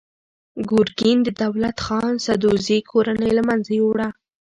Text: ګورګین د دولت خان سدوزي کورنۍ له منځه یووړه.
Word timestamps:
ګورګین 0.69 1.17
د 1.23 1.29
دولت 1.41 1.77
خان 1.85 2.13
سدوزي 2.25 2.79
کورنۍ 2.91 3.31
له 3.37 3.43
منځه 3.49 3.71
یووړه. 3.79 4.07